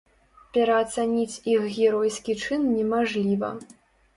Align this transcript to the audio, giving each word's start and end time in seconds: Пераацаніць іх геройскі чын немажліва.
Пераацаніць 0.55 1.41
іх 1.53 1.61
геройскі 1.81 2.33
чын 2.47 2.67
немажліва. 2.73 3.53